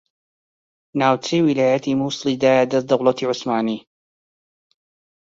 ناوچەی 0.99 1.41
ویلایەتی 1.47 1.97
موسڵی 2.01 2.39
دایە 2.43 2.63
دەست 2.71 2.87
دەوڵەتی 2.89 3.27
عوسمانی 3.29 3.79